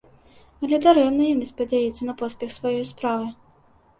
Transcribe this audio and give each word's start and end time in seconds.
Але 0.67 0.77
дарэмна 0.85 1.27
яны 1.33 1.45
спадзяюцца 1.49 2.01
на 2.09 2.15
поспех 2.21 2.49
сваёй 2.57 2.83
справы. 2.93 3.29